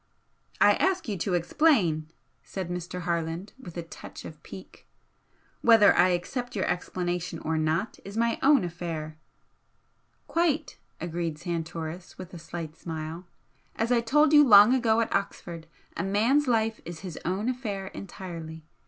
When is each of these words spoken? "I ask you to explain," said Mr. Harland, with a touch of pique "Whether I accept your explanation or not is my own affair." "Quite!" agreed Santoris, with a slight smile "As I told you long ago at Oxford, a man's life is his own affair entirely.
"I 0.59 0.73
ask 0.77 1.07
you 1.07 1.15
to 1.19 1.35
explain," 1.35 2.07
said 2.41 2.69
Mr. 2.71 3.01
Harland, 3.01 3.53
with 3.59 3.77
a 3.77 3.83
touch 3.83 4.25
of 4.25 4.41
pique 4.41 4.87
"Whether 5.61 5.95
I 5.95 6.07
accept 6.09 6.55
your 6.55 6.65
explanation 6.65 7.37
or 7.37 7.55
not 7.55 7.99
is 8.03 8.17
my 8.17 8.39
own 8.41 8.63
affair." 8.63 9.19
"Quite!" 10.25 10.79
agreed 10.99 11.37
Santoris, 11.37 12.17
with 12.17 12.33
a 12.33 12.39
slight 12.39 12.75
smile 12.75 13.27
"As 13.75 13.91
I 13.91 14.01
told 14.01 14.33
you 14.33 14.43
long 14.43 14.73
ago 14.73 15.01
at 15.01 15.15
Oxford, 15.15 15.67
a 15.95 16.01
man's 16.03 16.47
life 16.47 16.81
is 16.83 17.01
his 17.01 17.19
own 17.23 17.47
affair 17.47 17.85
entirely. 17.89 18.65